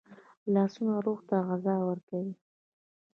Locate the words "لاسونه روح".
0.53-1.19